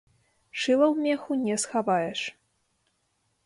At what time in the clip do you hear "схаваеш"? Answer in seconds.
1.67-2.19